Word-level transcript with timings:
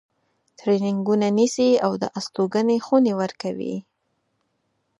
ترینینګونه 0.59 1.27
نیسي 1.37 1.69
او 1.85 1.91
د 2.01 2.03
استوګنې 2.17 2.77
خونې 2.85 3.13
ورکوي. 3.21 3.75